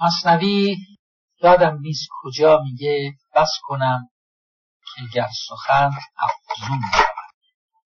مصنوی 0.00 0.76
یادم 1.42 1.78
نیست 1.80 2.08
کجا 2.22 2.58
میگه 2.64 3.12
بس 3.34 3.50
کنم 3.62 4.10
که 4.94 5.02
گر 5.14 5.28
سخن 5.48 5.90
افزون. 6.18 6.80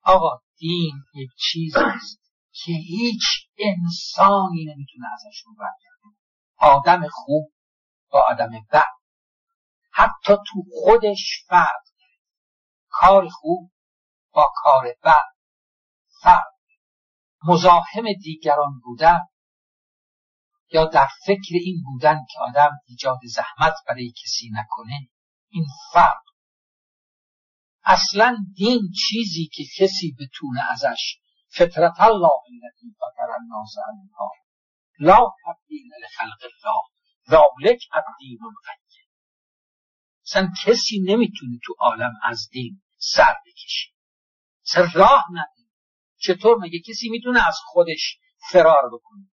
آقا 0.03 0.41
دین 0.59 1.05
یک 1.15 1.31
چیزی 1.39 1.81
است 1.95 2.21
که 2.53 2.73
هیچ 2.73 3.23
انسانی 3.59 4.65
نمی‌تونه 4.65 5.07
ازش 5.13 5.43
رو 5.47 5.55
برگرده 5.55 6.19
آدم 6.59 7.09
خوب 7.09 7.53
با 8.11 8.25
آدم 8.31 8.51
بد. 8.73 8.85
حتی 9.93 10.35
تو 10.47 10.63
خودش 10.85 11.45
فرد. 11.49 11.85
کار 12.89 13.29
خوب 13.29 13.71
با 14.33 14.53
کار 14.55 14.85
بد 15.05 15.33
فرد. 16.23 16.53
مزاحم 17.45 18.05
دیگران 18.23 18.81
بودن 18.85 19.21
یا 20.73 20.85
در 20.85 21.09
فکر 21.27 21.55
این 21.61 21.83
بودن 21.85 22.19
که 22.31 22.39
آدم 22.41 22.71
ایجاد 22.89 23.19
زحمت 23.25 23.75
برای 23.89 24.13
کسی 24.23 24.51
نکنه 24.53 25.09
این 25.51 25.65
فرق. 25.93 26.23
اصلا 27.85 28.37
دین 28.57 28.81
چیزی 29.09 29.51
که 29.53 29.65
کسی 29.79 30.17
بتونه 30.21 30.71
ازش 30.71 31.17
فطرت 31.49 32.01
الله 32.01 32.41
التي 32.53 32.95
فطر 33.01 33.31
الناس 33.41 33.75
علیها 33.89 34.31
لا 34.99 35.31
تبدیل 35.45 35.87
لخلق 36.05 36.43
الله 36.43 36.83
ذالک 37.31 37.81
الدین 37.93 38.39
القیم. 38.43 39.09
اصلا 40.27 40.53
کسی 40.65 40.99
نمی‌تونه 41.09 41.59
تو 41.65 41.75
عالم 41.79 42.13
از 42.23 42.49
دین 42.53 42.83
سر 42.97 43.35
بکشه. 43.47 43.91
سر 44.63 44.91
راه 44.95 45.25
نداره. 45.31 45.71
چطور؟ 46.19 46.59
مگه 46.59 46.79
کسی 46.89 47.09
می‌تونه 47.09 47.49
از 47.49 47.59
خودش 47.65 48.19
فرار 48.51 48.91
بکنه؟ 48.93 49.32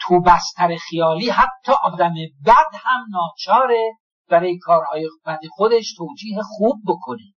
تو 0.00 0.20
بستر 0.20 0.76
خیالی 0.76 1.30
حتی 1.30 1.72
آدم 1.82 2.14
بد 2.46 2.74
هم 2.74 3.00
ناچاره 3.10 3.92
برای 4.28 4.58
کارهای 4.58 5.08
بد 5.26 5.40
خودش 5.50 5.94
توجیه 5.96 6.38
خوب 6.42 6.76
بکنه. 6.86 7.34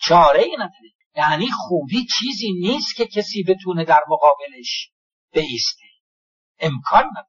چاره 0.00 0.42
ای 0.42 0.54
نداره. 0.54 0.92
یعنی 1.16 1.48
خوبی 1.50 2.06
چیزی 2.18 2.52
نیست 2.52 2.96
که 2.96 3.06
کسی 3.06 3.44
بتونه 3.48 3.84
در 3.84 4.00
مقابلش 4.08 4.90
بیسته. 5.32 5.86
امکان 6.60 7.04
نداره. 7.04 7.26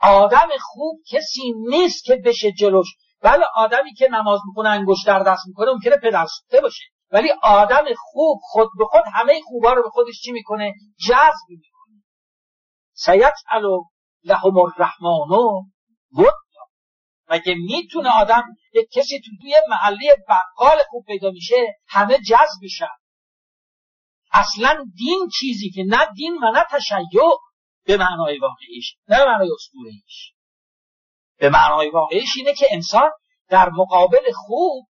آدم 0.00 0.48
خوب 0.60 1.00
کسی 1.08 1.52
نیست 1.68 2.04
که 2.04 2.16
بشه 2.24 2.52
جلوش. 2.52 2.86
بله 3.20 3.44
آدمی 3.54 3.94
که 3.94 4.08
نماز 4.08 4.40
می‌کنه 4.46 4.68
انگشت 4.68 5.06
در 5.06 5.18
دست 5.18 5.42
می‌کنه 5.46 5.72
ممکنه 5.72 5.96
پدر 5.96 6.26
باشه. 6.62 6.84
ولی 7.10 7.28
آدم 7.42 7.84
خوب 7.96 8.38
خود 8.42 8.68
به 8.78 8.84
خود 8.84 9.02
همه 9.14 9.40
خوبا 9.44 9.72
رو 9.72 9.82
به 9.82 9.90
خودش 9.90 10.20
چی 10.24 10.32
می‌کنه؟ 10.32 10.74
جذب 11.08 11.48
می‌کنه. 11.48 11.71
سیجعل 13.04 13.66
لهم 14.24 14.58
الرحمن 14.58 15.30
ود 16.12 16.42
مگه 17.28 17.54
می‌تونه 17.54 18.10
آدم 18.20 18.42
یک 18.74 18.88
کسی 18.92 19.20
تو 19.20 19.30
توی 19.40 19.54
محلی 19.68 20.08
بقال 20.28 20.78
خوب 20.90 21.04
پیدا 21.06 21.30
میشه 21.30 21.76
همه 21.88 22.18
جذب 22.18 22.60
بشن؟ 22.64 22.96
اصلا 24.32 24.84
دین 24.96 25.28
چیزی 25.40 25.70
که 25.70 25.84
نه 25.86 26.06
دین 26.16 26.34
و 26.34 26.50
نه 26.54 26.64
تشیع 26.70 27.22
به 27.84 27.96
معنای 27.96 28.38
واقعیش 28.38 28.96
نه 29.08 29.18
به 29.18 29.24
معنای 29.24 29.48
اسطوره‌ایش. 29.54 30.32
به 31.38 31.48
معنای 31.50 31.90
واقعیش 31.90 32.36
اینه 32.36 32.54
که 32.54 32.66
انسان 32.70 33.10
در 33.48 33.70
مقابل 33.70 34.32
خوب 34.34 34.88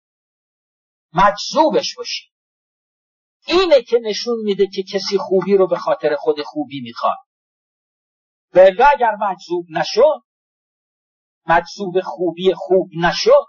مجذوبش 1.12 1.94
باشه. 1.96 2.24
اینه 3.46 3.82
که 3.82 3.98
نشون 4.02 4.36
میده 4.44 4.66
که 4.66 4.82
کسی 4.82 5.18
خوبی 5.18 5.56
رو 5.56 5.66
به 5.66 5.78
خاطر 5.78 6.16
خود 6.16 6.42
خوبی 6.42 6.80
می‌خواد. 6.80 7.16
و 8.54 8.84
اگر 8.92 9.16
مجذوب 9.20 9.66
نشد 9.70 10.22
مجذوب 11.46 12.00
خوبی 12.00 12.54
خوب 12.54 12.90
نشد 13.02 13.46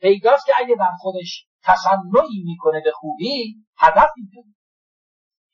پیداست 0.00 0.46
که 0.46 0.52
اگه 0.56 0.74
در 0.74 0.92
خودش 0.98 1.46
تصنعی 1.62 2.42
می‌کنه 2.44 2.80
به 2.84 2.92
خوبی 2.94 3.54
هدف 3.78 4.10
میده 4.16 4.48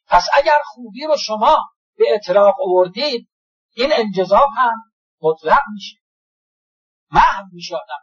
پس 0.06 0.28
اگر 0.32 0.58
خوبی 0.64 1.04
رو 1.04 1.16
شما 1.16 1.56
به 1.96 2.04
اطلاق 2.14 2.54
آوردید 2.66 3.28
این 3.74 3.92
انجذاب 3.92 4.48
هم 4.56 4.92
مطلق 5.22 5.62
میشه. 5.74 5.96
محو 7.10 7.44
میشه 7.52 7.74
آدم 7.74 7.94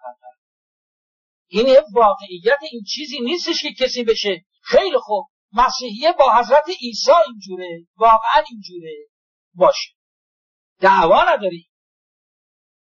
این 1.47 1.67
یه 1.67 1.83
واقعیت 1.93 2.59
این 2.71 2.83
چیزی 2.83 3.19
نیستش 3.19 3.61
که 3.61 3.85
کسی 3.85 4.03
بشه 4.03 4.45
خیلی 4.63 4.97
خوب 4.97 5.27
مسیحیه 5.53 6.11
با 6.19 6.33
حضرت 6.39 6.69
عیسی 6.81 7.11
اینجوره 7.27 7.87
واقعا 7.95 8.43
اینجوره 8.49 8.95
باشه. 9.53 9.89
دعوا 10.81 11.23
نداری. 11.23 11.69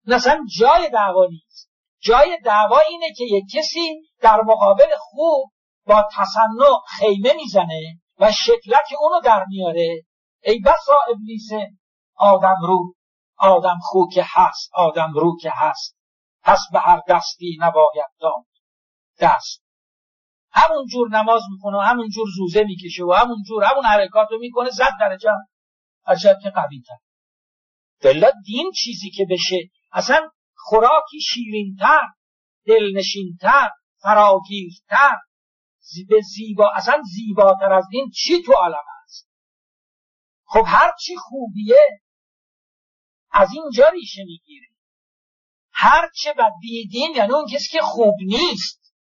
مثلا 0.05 0.45
جای 0.59 0.89
دعوا 0.89 1.25
نیست. 1.25 1.71
جای 1.99 2.37
دعوا 2.45 2.79
اینه 2.89 3.13
که 3.17 3.23
یک 3.23 3.43
کسی 3.53 4.01
در 4.21 4.41
مقابل 4.41 4.89
خوب 4.97 5.51
با 5.85 6.09
تصنع 6.11 6.77
خیمه 6.87 7.33
می‌زنه 7.33 7.99
و 8.19 8.31
شکلت 8.31 8.87
اونو 8.99 9.19
در 9.19 9.45
میاره. 9.47 10.03
ای 10.43 10.59
بسا 10.59 10.93
ابلیس 11.09 11.49
آدم 12.15 12.55
رو 12.61 12.93
آدم 13.37 13.77
خو 13.81 13.99
که 14.13 14.25
هست 14.25 14.69
آدم 14.73 15.13
رو 15.13 15.37
که 15.41 15.51
هست. 15.53 15.97
پس 16.43 16.59
به 16.71 16.79
هر 16.79 17.01
دستی 17.09 17.57
نباید 17.59 18.11
داد 18.19 18.45
دست. 19.19 19.63
همون 20.51 20.85
جور 20.85 21.09
نماز 21.09 21.41
می‌کنه 21.51 21.77
و 21.77 21.81
همون 21.81 22.09
جور 22.09 22.27
زوزه 22.37 22.63
می‌کشه 22.63 23.03
و 23.03 23.13
همون 23.13 23.43
جور 23.47 23.63
همون 23.63 23.85
حرکات 23.85 24.27
رو 24.31 24.39
می‌کنه 24.39 24.69
زد 24.69 24.91
درجه. 24.99 25.31
هرچند 26.05 26.41
که 26.43 26.49
قوی 26.49 26.81
تر 26.87 27.10
دین 28.45 28.71
چیزی 28.71 29.09
که 29.09 29.25
بشه. 29.29 29.69
اصلا 29.91 30.29
خوراکی 30.55 31.21
شیرینتر 31.21 32.07
دلنشینتر 32.65 33.69
فراگیرتر. 34.01 35.17
به 36.09 36.21
زیبا 36.21 36.71
اصلا 36.75 37.01
زیباتر 37.15 37.73
از 37.73 37.85
دین 37.91 38.11
چی 38.15 38.41
تو 38.43 38.53
عالم 38.53 38.83
هست 39.03 39.29
خب 40.45 40.63
هر 40.67 40.91
چی 41.05 41.15
خوبیه 41.15 42.01
از 43.31 43.49
اینجا 43.53 43.89
ریشه 43.89 44.23
می‌گیره. 44.23 44.67
هر 45.71 46.09
چه 46.15 46.33
بد 46.33 46.51
بیدین 46.61 47.15
یعنی 47.15 47.33
اون 47.33 47.47
کسی 47.47 47.69
که 47.71 47.81
خوب 47.81 48.15
نیست. 48.19 48.93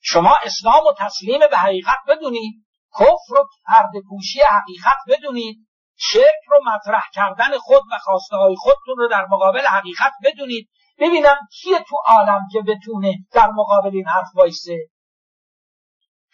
شما 0.00 0.34
اسلام 0.42 0.86
و 0.86 0.92
تسلیم 0.98 1.40
به 1.50 1.56
حقیقت 1.56 1.98
بدونید. 2.08 2.66
کفر 2.94 3.34
و 3.34 3.48
پرده 3.66 4.00
پوشی 4.08 4.40
حقیقت 4.40 4.96
بدونید. 5.08 5.68
شرک 6.10 6.42
رو 6.48 6.60
مطرح 6.66 7.02
کردن 7.14 7.58
خود 7.58 7.82
و 7.92 7.98
خواسته 7.98 8.36
های 8.36 8.56
خودتون 8.56 8.96
رو 8.96 9.08
در 9.08 9.26
مقابل 9.30 9.66
حقیقت 9.66 10.12
بدونید. 10.24 10.70
ببینم 10.98 11.36
کیه 11.52 11.78
تو 11.78 11.96
عالم 12.06 12.40
که 12.52 12.60
بتونه 12.60 13.14
در 13.32 13.50
مقابل 13.50 13.90
این 13.92 14.06
حرف 14.06 14.28
وایسه. 14.34 14.78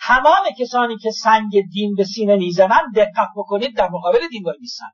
تمام 0.00 0.44
کسانی 0.58 0.98
که 0.98 1.10
سنگ 1.10 1.62
دین 1.72 1.94
به 1.94 2.04
سینه 2.04 2.36
می‌زنن 2.36 2.92
دقت 2.96 3.28
بکنید 3.36 3.76
در 3.76 3.88
مقابل 3.88 4.28
دین 4.28 4.42
وای 4.44 4.56
میسن 4.60 4.90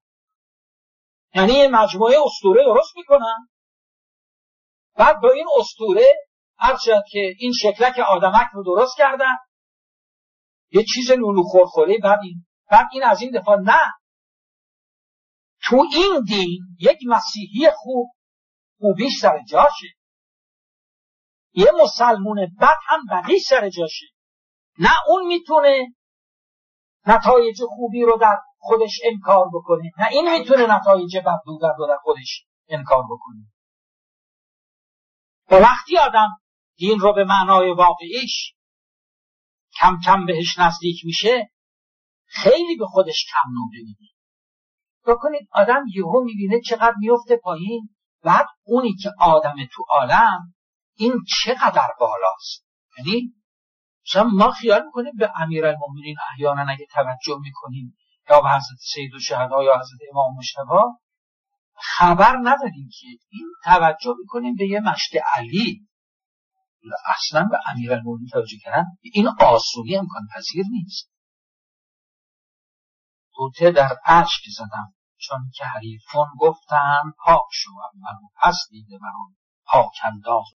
یعنی 1.35 1.53
یه 1.53 1.69
مجموعه 1.69 2.17
استوره 2.25 2.65
درست 2.65 2.97
می‌کنن. 2.97 3.49
بعد 4.97 5.21
با 5.21 5.31
این 5.31 5.47
استوره 5.59 6.07
هر 6.59 6.77
که 7.11 7.35
این 7.39 7.53
شکلک 7.63 7.99
آدمک 7.99 8.49
رو 8.53 8.65
درست 8.65 8.97
کردن. 8.97 9.37
یه 10.71 10.85
چیز 10.95 11.11
لولو 11.11 11.43
خورخوره 11.43 11.99
بعد 12.03 12.19
این 12.23 12.47
بعد 12.71 12.87
این 12.93 13.03
از 13.05 13.23
این 13.23 13.41
دفاع 13.41 13.57
نه. 13.57 13.93
تو 15.69 15.77
این 15.77 16.23
دین 16.29 16.61
یک 16.81 16.99
مسیحی 17.07 17.71
خوب 17.77 18.11
خوبیش 18.79 19.13
سر 19.21 19.43
جاشه 19.49 19.87
یه 21.53 21.67
مسلمون 21.83 22.47
بد 22.61 22.77
هم 22.87 23.01
بدی 23.11 23.39
سر 23.39 23.69
جاشه 23.69 24.07
نه 24.79 24.91
اون 25.09 25.27
می‌تونه 25.27 25.95
نتایج 27.07 27.63
خوبی 27.69 28.03
رو 28.03 28.19
در 28.21 28.39
خودش 28.59 29.01
انکار 29.05 29.49
بکنه 29.55 29.91
نه 29.99 30.09
این 30.11 30.39
می‌تونه 30.39 30.77
نتایج 30.77 31.17
بد 31.17 31.41
رو 31.47 31.87
در 31.87 31.97
خودش 32.03 32.47
انکار 32.69 33.03
بکنه. 33.11 33.53
و 35.51 35.55
وقتی 35.55 35.99
آدم 35.99 36.29
دین 36.77 36.99
رو 36.99 37.13
به 37.13 37.25
معنای 37.25 37.73
واقعیش 37.73 38.55
کم 39.81 40.01
کم 40.05 40.27
بهش 40.27 40.59
نزدیک 40.59 41.05
میشه 41.05 41.51
خیلی 42.27 42.77
به 42.77 42.87
خودش 42.87 43.27
کم 43.31 43.51
نوده 43.51 43.79
میده 43.87 44.15
بکنید 45.07 45.49
آدم 45.53 45.85
یهو 45.95 46.25
می‌بینه 46.25 46.61
چقدر 46.61 46.95
میفته 46.99 47.37
پایین. 47.37 47.89
بعد 48.23 48.47
اونی 48.67 48.95
که 49.03 49.11
آدم 49.21 49.55
تو 49.73 49.85
عالم 49.89 50.55
این 50.97 51.13
چقدر 51.45 51.89
بالاست؟ 52.01 52.67
یعنی 52.99 53.35
مثلا 54.09 54.25
ما 54.25 54.51
خیال 54.51 54.85
می‌کنیم 54.85 55.13
به 55.19 55.33
امیر 55.37 55.67
المومنین 55.67 56.17
احیانا 56.33 56.73
اگه 56.73 56.87
توجه 56.93 57.39
می‌کنیم 57.41 57.97
یا 58.31 58.41
به 58.41 58.49
حضرت 58.49 58.79
سید 58.95 59.15
و 59.15 59.21
شهدا 59.21 59.63
یا 59.63 59.75
حضرت 59.75 60.01
امام 60.13 60.37
مشتبا 60.37 60.99
خبر 61.77 62.37
نداریم 62.43 62.89
که 63.01 63.07
این 63.31 63.47
توجه 63.65 64.15
می‌کنیم 64.21 64.55
به 64.55 64.69
یه 64.69 64.81
مشت 64.81 65.13
علی. 65.35 65.89
اصلا 67.07 67.49
به 67.51 67.59
امیر 67.67 67.93
المومنین 67.93 68.29
توجه 68.33 68.57
کردن 68.63 68.85
این 69.03 69.29
آسونی 69.41 69.97
امکان 69.97 70.23
پذیر 70.37 70.65
نیست. 70.71 71.14
توته 73.37 73.71
در 73.71 73.99
عشق 74.07 74.41
زدم 74.57 74.95
چون 75.19 75.51
که 75.55 75.65
حریفون 75.65 76.27
گفتند 76.41 77.15
پاک 77.25 77.43
شو 77.53 77.71
من 77.75 78.29
پس 78.43 78.57
دیده 78.71 78.99
بر 78.99 79.07
آن 79.07 79.37
پاک 79.67 79.93
انداز. 80.05 80.45